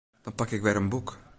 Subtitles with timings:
[0.23, 1.09] Dan pak ik wer in boek.